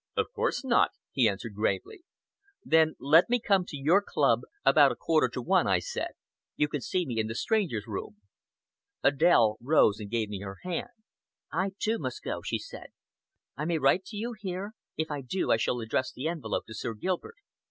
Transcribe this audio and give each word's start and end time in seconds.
"Of 0.17 0.31
course 0.33 0.63
not," 0.65 0.89
he 1.11 1.29
answered 1.29 1.53
gravely. 1.53 2.01
"Then 2.63 2.95
let 2.99 3.29
me 3.29 3.39
come 3.39 3.65
to 3.67 3.77
your 3.77 4.01
club 4.03 4.39
about 4.65 4.91
a 4.91 4.95
quarter 4.95 5.27
to 5.27 5.43
one," 5.43 5.67
I 5.67 5.77
said. 5.77 6.13
"You 6.55 6.67
can 6.69 6.81
see 6.81 7.05
me 7.05 7.19
in 7.19 7.27
the 7.27 7.35
strangers' 7.35 7.85
room." 7.85 8.17
Adèle 9.03 9.57
rose 9.61 9.99
and 9.99 10.09
gave 10.09 10.29
me 10.29 10.39
her 10.41 10.57
hand. 10.63 10.89
"I 11.53 11.73
too, 11.77 11.99
must 11.99 12.23
go," 12.23 12.41
she 12.41 12.57
said. 12.57 12.87
"I 13.55 13.65
may 13.65 13.77
write 13.77 14.03
to 14.05 14.17
you 14.17 14.33
here 14.39 14.71
if 14.97 15.11
I 15.11 15.21
do 15.21 15.51
I 15.51 15.57
shall 15.57 15.79
address 15.79 16.11
the 16.11 16.27
envelope 16.27 16.65
to 16.65 16.73
Sir 16.73 16.95
Gilbert. 16.95 17.35